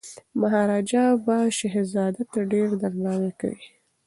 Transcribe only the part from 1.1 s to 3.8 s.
به شهزاده ته ډیر درناوی کوي.